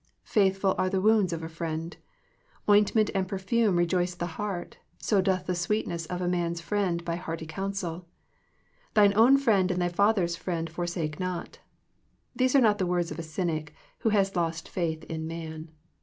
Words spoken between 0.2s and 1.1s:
Faithful are the